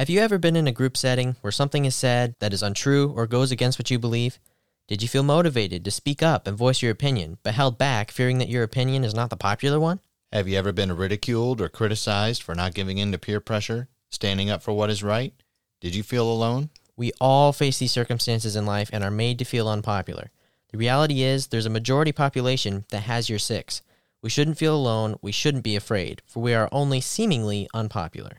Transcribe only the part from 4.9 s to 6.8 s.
you feel motivated to speak up and voice